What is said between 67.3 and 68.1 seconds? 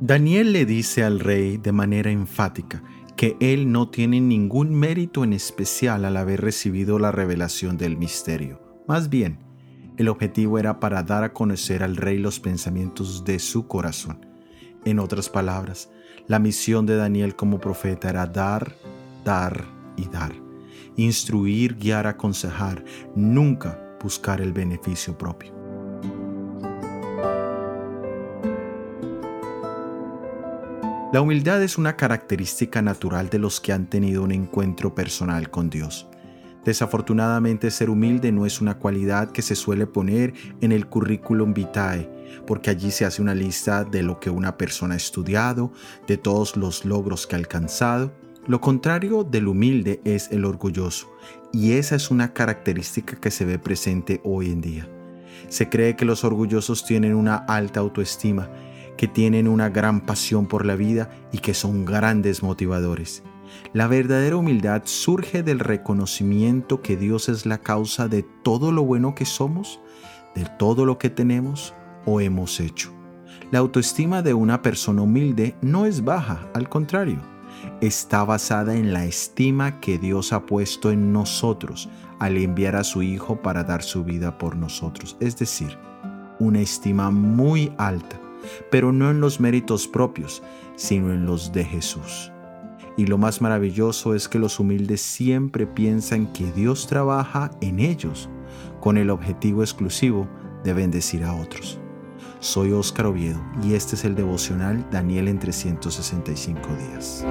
es la causa